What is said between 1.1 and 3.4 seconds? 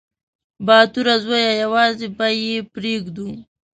زويه! يوازې به يې پرېږدو.